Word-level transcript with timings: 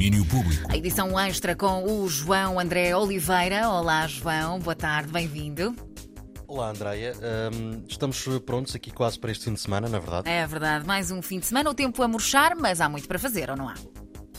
Domínio 0.00 0.24
Público. 0.24 0.66
A 0.72 0.78
edição 0.78 1.20
extra 1.20 1.54
com 1.54 1.84
o 1.84 2.08
João 2.08 2.58
André 2.58 2.96
Oliveira. 2.96 3.68
Olá, 3.68 4.06
João, 4.06 4.58
boa 4.58 4.74
tarde, 4.74 5.12
bem-vindo. 5.12 5.76
Olá, 6.48 6.70
Andreia. 6.70 7.12
Um, 7.52 7.84
estamos 7.86 8.26
prontos 8.46 8.74
aqui 8.74 8.90
quase 8.90 9.18
para 9.18 9.30
este 9.30 9.44
fim 9.44 9.52
de 9.52 9.60
semana, 9.60 9.90
na 9.90 9.98
é 9.98 10.00
verdade? 10.00 10.30
É 10.30 10.46
verdade, 10.46 10.86
mais 10.86 11.10
um 11.10 11.20
fim 11.20 11.38
de 11.38 11.44
semana, 11.44 11.68
o 11.68 11.74
tempo 11.74 12.02
a 12.02 12.08
murchar, 12.08 12.56
mas 12.56 12.80
há 12.80 12.88
muito 12.88 13.06
para 13.06 13.18
fazer, 13.18 13.50
ou 13.50 13.56
não 13.58 13.68
há? 13.68 13.74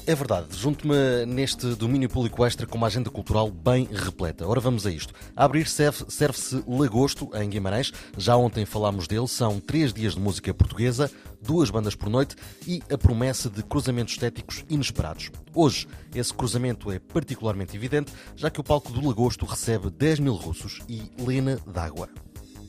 É 0.08 0.16
verdade, 0.16 0.58
junto-me 0.58 1.26
neste 1.28 1.76
domínio 1.76 2.10
público 2.10 2.44
extra 2.44 2.66
com 2.66 2.76
uma 2.76 2.88
agenda 2.88 3.10
cultural 3.10 3.52
bem 3.52 3.88
repleta. 3.92 4.48
Ora, 4.48 4.60
vamos 4.60 4.88
a 4.88 4.92
isto. 4.92 5.14
A 5.36 5.46
abrir 5.46 5.68
serve-se 5.68 6.64
Lagosto, 6.68 7.30
em 7.36 7.48
Guimarães. 7.48 7.94
Já 8.18 8.36
ontem 8.36 8.66
falámos 8.66 9.08
dele. 9.08 9.28
São 9.28 9.60
três 9.60 9.94
dias 9.94 10.16
de 10.16 10.20
música 10.20 10.52
portuguesa, 10.56 11.10
duas 11.40 11.70
bandas 11.70 11.94
por 11.94 12.10
noite 12.10 12.36
e 12.68 12.82
a 12.92 12.98
promessa 12.98 13.48
de 13.48 13.62
cruzamentos 13.62 14.16
estéticos 14.16 14.66
inesperados. 14.68 15.30
Hoje, 15.54 15.88
esse 16.16 16.34
cruzamento 16.34 16.92
é 16.92 16.98
particularmente 16.98 17.78
evidente, 17.78 18.12
já 18.36 18.50
que 18.50 18.60
o 18.60 18.64
palco 18.64 18.92
do 18.92 19.08
Lagosto 19.08 19.46
recebe 19.46 19.92
10 19.92 20.20
mil 20.20 20.34
russos 20.34 20.82
e 20.90 21.12
lena 21.24 21.60
d'água 21.68 22.10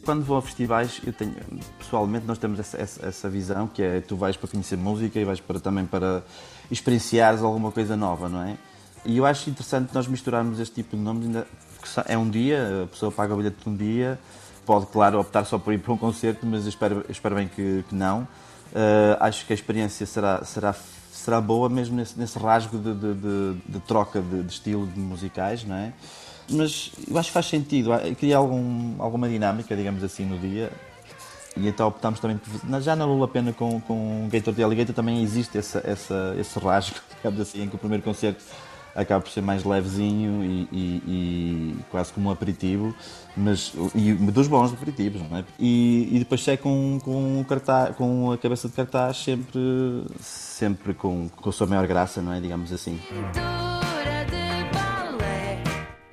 quando 0.04 0.24
vou 0.24 0.36
a 0.36 0.42
festivais, 0.42 1.00
eu 1.06 1.12
tenho, 1.12 1.34
pessoalmente, 1.78 2.26
nós 2.26 2.38
temos 2.38 2.58
essa, 2.58 2.80
essa, 2.80 3.06
essa, 3.06 3.28
visão 3.28 3.66
que 3.66 3.82
é 3.82 4.00
tu 4.00 4.16
vais 4.16 4.36
para 4.36 4.48
conhecer 4.48 4.76
música 4.76 5.18
e 5.18 5.24
vais 5.24 5.40
para, 5.40 5.60
também 5.60 5.86
para 5.86 6.22
experienciares 6.70 7.42
alguma 7.42 7.70
coisa 7.70 7.96
nova, 7.96 8.28
não 8.28 8.42
é? 8.42 8.56
E 9.04 9.18
eu 9.18 9.26
acho 9.26 9.50
interessante 9.50 9.92
nós 9.94 10.06
misturarmos 10.06 10.60
este 10.60 10.74
tipo 10.76 10.96
de 10.96 11.02
nomes, 11.02 11.26
ainda, 11.26 11.46
é 12.06 12.16
um 12.16 12.28
dia, 12.28 12.84
a 12.84 12.86
pessoa 12.86 13.10
paga 13.10 13.34
o 13.34 13.36
bilhete 13.36 13.56
de 13.62 13.68
um 13.68 13.76
dia, 13.76 14.18
pode, 14.64 14.86
claro, 14.86 15.20
optar 15.20 15.44
só 15.44 15.58
por 15.58 15.72
ir 15.72 15.78
para 15.78 15.92
um 15.92 15.96
concerto, 15.96 16.46
mas 16.46 16.66
espero, 16.66 17.04
espero 17.08 17.34
bem 17.34 17.48
que, 17.48 17.84
que 17.88 17.94
não. 17.94 18.22
Uh, 18.72 19.16
acho 19.20 19.44
que 19.44 19.52
a 19.52 19.54
experiência 19.54 20.06
será, 20.06 20.44
será, 20.44 20.74
será 21.12 21.40
boa 21.40 21.68
mesmo 21.68 21.96
nesse, 21.96 22.18
nesse 22.18 22.38
rasgo 22.38 22.78
de, 22.78 22.94
de, 22.94 23.14
de, 23.14 23.56
de 23.68 23.80
troca 23.80 24.20
de, 24.20 24.42
de 24.42 24.52
estilo 24.52 24.86
de 24.86 24.98
musicais, 24.98 25.64
não 25.64 25.76
é? 25.76 25.92
Mas 26.50 26.92
eu 27.08 27.18
acho 27.18 27.28
que 27.28 27.34
faz 27.34 27.46
sentido. 27.46 27.90
Queria 28.18 28.36
algum, 28.36 28.94
alguma 28.98 29.28
dinâmica, 29.28 29.76
digamos 29.76 30.02
assim, 30.02 30.24
no 30.24 30.38
dia. 30.38 30.70
E 31.56 31.68
então 31.68 31.88
optámos 31.88 32.20
também. 32.20 32.40
Já 32.80 32.96
na 32.96 33.04
Lula 33.04 33.28
Pena 33.28 33.52
com, 33.52 33.80
com 33.80 34.28
Gator 34.30 34.54
de 34.54 34.62
Alligator 34.62 34.94
também 34.94 35.22
existe 35.22 35.58
essa, 35.58 35.82
essa, 35.84 36.34
esse 36.38 36.58
rasgo, 36.58 36.96
digamos 37.16 37.40
assim, 37.40 37.62
em 37.62 37.68
que 37.68 37.76
o 37.76 37.78
primeiro 37.78 38.02
concerto 38.02 38.42
acaba 38.94 39.22
por 39.22 39.30
ser 39.30 39.40
mais 39.40 39.64
levezinho 39.64 40.44
e, 40.44 40.68
e, 40.70 41.02
e 41.06 41.76
quase 41.90 42.12
como 42.12 42.28
um 42.28 42.32
aperitivo, 42.32 42.94
mas 43.36 43.72
e 43.94 44.12
dos 44.12 44.48
bons 44.48 44.72
aperitivos, 44.72 45.22
não 45.30 45.38
é? 45.38 45.44
E, 45.58 46.08
e 46.12 46.18
depois 46.18 46.42
sai 46.42 46.56
com, 46.56 46.98
com, 47.02 47.44
cartaz, 47.48 47.96
com 47.96 48.32
a 48.32 48.38
cabeça 48.38 48.68
de 48.68 48.74
cartaz 48.74 49.16
sempre, 49.18 50.04
sempre 50.20 50.94
com, 50.94 51.28
com 51.28 51.48
a 51.48 51.52
sua 51.52 51.66
maior 51.66 51.86
graça, 51.86 52.20
não 52.20 52.32
é? 52.32 52.40
Digamos 52.40 52.72
assim. 52.72 53.00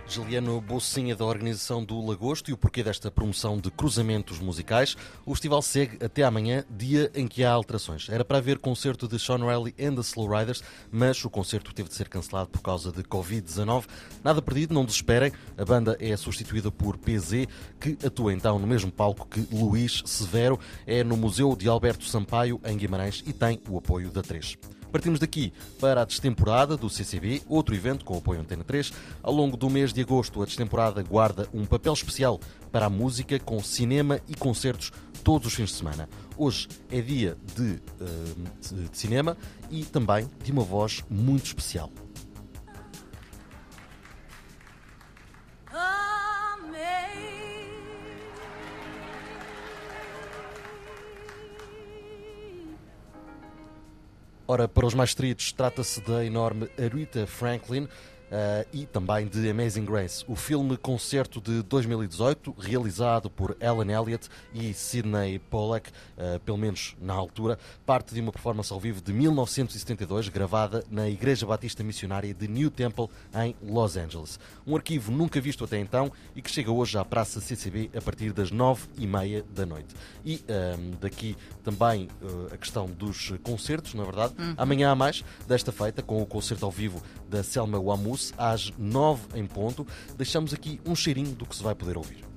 Juliano 0.10 0.60
Bolsinha, 0.60 1.16
da 1.16 1.24
organização 1.24 1.84
do 1.84 2.04
Lagosto, 2.04 2.50
e 2.50 2.54
o 2.54 2.58
porquê 2.58 2.84
desta 2.84 3.12
promoção 3.12 3.60
de 3.60 3.70
cruzamentos 3.70 4.40
musicais. 4.40 4.98
O 5.26 5.36
festival 5.36 5.62
segue 5.62 6.04
até 6.04 6.24
amanhã, 6.24 6.66
dia 6.70 7.12
em 7.14 7.28
que 7.28 7.44
há 7.44 7.52
alterações. 7.52 8.10
Era 8.10 8.26
para 8.26 8.40
haver 8.40 8.58
concerto 8.58 9.08
de 9.08 9.20
Sean 9.20 9.38
Riley 9.38 9.76
and 9.80 9.96
the 9.96 10.02
Slow 10.02 10.28
Riders, 10.28 10.64
mas 10.92 11.24
o 11.24 11.30
concerto 11.30 11.74
teve 11.74 11.90
de 11.90 11.96
ser 11.96 12.10
cancelado 12.10 12.50
por 12.50 12.62
causa 12.62 12.92
de 12.92 13.04
Covid-19. 13.04 13.86
Nada 14.24 14.42
perdido, 14.42 14.74
não 14.74 14.84
desesperem. 14.84 15.32
A 15.56 15.64
banda 15.64 15.96
é 16.00 16.18
substituída 16.18 16.72
por 16.72 16.98
PZ, 16.98 17.48
que 17.80 17.98
atua 18.04 18.34
então 18.34 18.58
no 18.58 18.66
mesmo 18.66 18.92
palco 18.92 19.28
que 19.28 19.48
Luís 19.56 20.02
Severo. 20.06 20.60
É 20.88 21.04
no 21.04 21.16
Museu 21.16 21.56
de 21.56 21.70
Alberto 21.70 22.06
Sampaio, 22.06 22.60
em 22.66 22.76
Guimarães, 22.76 23.24
e 23.28 23.32
tem 23.32 23.62
o 23.70 23.78
apoio 23.78 24.10
da 24.10 24.24
3. 24.24 24.58
Partimos 24.92 25.20
daqui 25.20 25.54
para 25.80 26.02
a 26.02 26.06
destemporada 26.06 26.76
do 26.76 26.90
CCB, 26.90 27.44
outro 27.48 27.76
evento 27.76 28.04
com 28.04 28.18
apoio 28.18 28.42
Antena 28.42 28.64
3. 28.64 28.92
Ao 29.22 29.34
longo 29.34 29.56
do 29.56 29.70
mês 29.70 29.94
de 29.94 30.02
agosto, 30.02 30.42
a 30.42 30.46
destemporada 30.46 31.04
guarda 31.04 31.48
um 31.54 31.66
papel 31.66 31.94
especial 31.94 32.40
para 32.72 32.88
a 32.88 32.90
música, 32.90 33.40
com 33.40 33.62
cinema 33.62 34.20
e 34.28 34.34
concertos 34.34 34.92
todos 35.24 35.48
os 35.48 35.54
fins 35.54 35.70
de 35.70 35.76
semana. 35.76 36.10
Hoje 36.36 36.68
é 36.92 37.02
dia 37.02 37.38
de, 37.56 37.80
uh, 38.02 38.90
de 38.90 38.98
cinema 38.98 39.38
e 39.70 39.84
também 39.84 40.28
de 40.44 40.52
uma 40.52 40.64
voz 40.64 41.04
muito 41.10 41.46
especial. 41.46 41.92
Ora, 54.52 54.68
para 54.68 54.88
os 54.88 54.96
mais 54.96 55.14
tritos, 55.14 55.52
trata-se 55.52 56.02
da 56.02 56.26
enorme 56.26 56.68
Aretha 56.76 57.28
Franklin, 57.28 57.88
Uh, 58.30 58.64
e 58.72 58.86
também 58.86 59.28
de 59.28 59.50
Amazing 59.50 59.86
Grace, 59.86 60.24
o 60.28 60.36
filme 60.36 60.78
concerto 60.78 61.42
de 61.42 61.64
2018, 61.64 62.56
realizado 62.60 63.28
por 63.28 63.58
Ellen 63.60 63.92
Elliott 63.92 64.30
e 64.54 64.72
Sidney 64.72 65.40
Pollack, 65.40 65.90
uh, 65.90 66.40
pelo 66.42 66.58
menos 66.58 66.96
na 67.02 67.16
altura, 67.16 67.58
parte 67.88 68.14
de 68.14 68.22
uma 68.22 68.32
performance 68.32 68.72
ao 68.72 68.80
vivo 68.80 69.02
de 69.02 69.12
1972, 69.12 70.30
gravada 70.30 70.84
na 70.92 71.10
Igreja 71.10 71.48
Batista 71.48 71.84
Missionária 71.84 72.32
de 72.32 72.48
New 72.48 72.70
Temple, 72.70 73.08
em 73.34 73.56
Los 73.64 73.98
Angeles. 73.98 74.40
Um 74.66 74.76
arquivo 74.76 75.12
nunca 75.12 75.42
visto 75.42 75.64
até 75.64 75.80
então 75.80 76.12
e 76.36 76.42
que 76.42 76.52
chega 76.52 76.72
hoje 76.72 77.00
à 77.00 77.04
Praça 77.04 77.42
CCB 77.42 77.90
a 77.96 78.02
partir 78.02 78.32
das 78.32 78.52
nove 78.52 78.88
e 78.98 79.08
meia 79.08 79.44
da 79.56 79.66
noite. 79.66 79.96
E 80.24 80.36
um, 80.36 80.40
ehm, 80.48 80.92
daqui 81.02 81.36
também 81.64 82.08
uh, 82.22 82.54
a 82.54 82.58
questão 82.58 82.86
dos 82.86 83.34
concertos, 83.42 83.96
na 83.96 84.04
é 84.04 84.06
verdade. 84.06 84.34
Uhum. 84.38 84.54
Amanhã 84.56 84.92
há 84.92 84.96
mais, 84.96 85.24
desta 85.48 85.72
feita, 85.72 86.04
com 86.04 86.22
o 86.22 86.26
concerto 86.26 86.66
ao 86.66 86.72
vivo 86.72 87.02
da 87.28 87.44
Selma 87.44 87.80
Wamus, 87.80 88.19
às 88.38 88.72
9 88.78 89.40
em 89.40 89.46
ponto. 89.46 89.86
Deixamos 90.18 90.54
aqui 90.54 90.80
um 90.86 90.96
cheirinho 90.96 91.36
do 91.36 91.46
que 91.46 91.56
se 91.56 91.64
vai 91.64 91.76
poder 91.76 91.98
ouvir. 91.98 92.29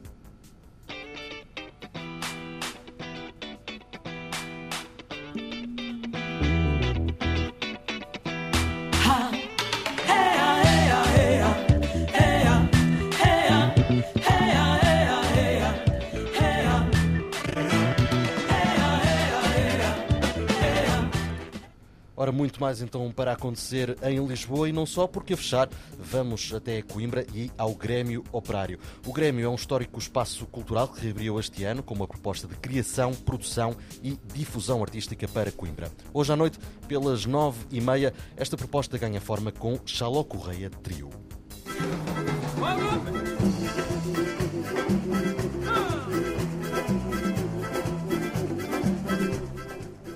Ora, 22.23 22.31
muito 22.31 22.61
mais 22.61 22.81
então 22.81 23.11
para 23.11 23.33
acontecer 23.33 23.99
em 24.01 24.25
Lisboa 24.25 24.69
e 24.69 24.73
não 24.73 24.87
só, 24.87 25.09
porque 25.09 25.35
a 25.35 25.37
fechar 25.37 25.69
vamos 25.99 26.55
até 26.55 26.81
Coimbra 26.81 27.27
e 27.35 27.51
ao 27.59 27.75
Grêmio 27.75 28.23
Operário. 28.31 28.79
O 29.05 29.13
Grêmio 29.13 29.45
é 29.45 29.49
um 29.49 29.57
histórico 29.57 29.99
espaço 29.99 30.47
cultural 30.47 30.87
que 30.87 31.01
reabriu 31.01 31.41
este 31.41 31.65
ano 31.65 31.83
com 31.83 31.95
uma 31.95 32.07
proposta 32.07 32.47
de 32.47 32.55
criação, 32.55 33.13
produção 33.13 33.75
e 34.05 34.17
difusão 34.33 34.85
artística 34.85 35.27
para 35.27 35.51
Coimbra. 35.51 35.91
Hoje 36.15 36.33
à 36.33 36.37
noite, 36.37 36.61
pelas 36.87 37.27
nove 37.27 37.67
e 37.73 37.81
meia, 37.81 38.15
esta 38.37 38.57
proposta 38.57 38.97
ganha 38.97 39.21
forma 39.21 39.51
com 39.51 39.81
Xaló 39.85 40.23
Correia 40.23 40.71
Trio. 40.71 41.11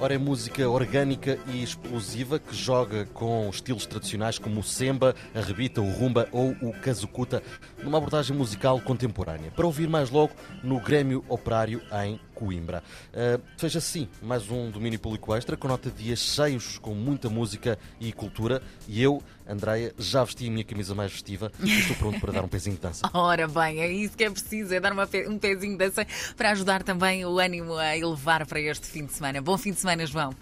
Ora, 0.07 0.15
é 0.15 0.19
música 0.19 0.71
orgânica 0.71 1.37
e 1.49 1.65
explosiva 1.65 2.39
que 2.39 2.55
joga 2.55 3.07
com 3.07 3.51
estilos 3.51 3.87
tradicionais 3.87 4.39
como 4.39 4.61
o 4.61 4.63
semba, 4.63 5.17
a 5.35 5.41
rebita, 5.41 5.81
o 5.81 5.91
rumba 5.91 6.29
ou 6.31 6.53
o 6.63 6.73
kazukuta, 6.81 7.43
numa 7.83 7.99
abordagem 7.99 8.37
musical 8.37 8.81
contemporânea. 8.81 9.51
Para 9.51 9.67
ouvir 9.67 9.89
mais 9.89 10.09
logo 10.09 10.33
no 10.63 10.79
Grêmio 10.79 11.25
Operário 11.29 11.83
em 12.05 12.21
Coimbra. 12.33 12.85
Uh, 13.09 13.43
fecha 13.57 13.79
assim 13.79 14.09
mais 14.23 14.49
um 14.49 14.71
domínio 14.71 15.01
público 15.01 15.35
extra 15.35 15.57
com 15.57 15.67
nota 15.67 15.91
de 15.91 16.05
dias 16.05 16.21
cheios 16.21 16.79
com 16.79 16.95
muita 16.95 17.29
música 17.29 17.77
e 17.99 18.13
cultura. 18.13 18.63
E 18.87 19.03
eu, 19.03 19.21
Andreia, 19.49 19.95
já 19.99 20.25
vesti 20.25 20.49
a 20.49 20.51
minha 20.51 20.65
camisa 20.65 20.95
mais 20.95 21.13
festiva 21.13 21.53
e 21.63 21.79
estou 21.79 21.97
pronto 21.97 22.21
para 22.21 22.33
dar 22.33 22.45
um 22.45 22.49
pezinho 22.49 22.77
de 22.77 22.83
dança. 22.83 23.09
Ora 23.15 23.47
bem, 23.47 23.81
é 23.81 23.91
isso 23.91 24.17
que 24.17 24.25
é 24.25 24.31
preciso, 24.31 24.75
é 24.75 24.81
dar 24.81 24.93
uma, 24.93 25.09
um 25.29 25.39
pezinho 25.39 25.73
de 25.73 25.79
dança 25.79 26.07
para 26.37 26.51
ajudar 26.51 26.83
também 26.83 27.25
o 27.25 27.39
ânimo 27.39 27.75
a 27.75 27.97
elevar 27.97 28.47
para 28.47 28.61
este 28.61 28.87
fim 28.87 29.05
de 29.05 29.13
semana. 29.13 29.41
Bom 29.41 29.57
fim 29.57 29.73
de 29.73 29.81
semana, 29.81 30.05
João. 30.07 30.35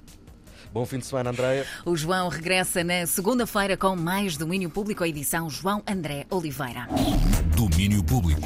Bom 0.73 0.85
fim 0.85 0.99
de 0.99 1.06
semana, 1.06 1.31
Andréia. 1.31 1.65
O 1.85 1.97
João 1.97 2.29
regressa 2.29 2.83
na 2.83 3.06
segunda-feira 3.06 3.77
com 3.77 3.95
mais 3.95 4.37
domínio 4.37 4.69
público, 4.69 5.05
a 5.05 5.09
edição 5.09 5.49
João 5.49 5.81
André 5.87 6.27
Oliveira. 6.29 6.89
Domínio 7.55 8.03
público. 8.03 8.41